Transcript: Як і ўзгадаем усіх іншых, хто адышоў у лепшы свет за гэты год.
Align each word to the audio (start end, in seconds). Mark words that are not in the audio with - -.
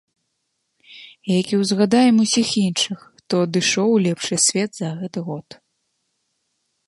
Як 1.39 1.45
і 1.57 1.59
ўзгадаем 1.63 2.15
усіх 2.25 2.47
іншых, 2.67 2.99
хто 3.19 3.33
адышоў 3.47 3.89
у 3.97 4.01
лепшы 4.05 4.35
свет 4.47 4.71
за 4.79 4.89
гэты 5.03 5.19
год. 5.27 5.47